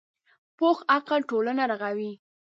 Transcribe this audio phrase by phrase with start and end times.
[0.57, 2.11] پوخ عقل ټولنه رغوي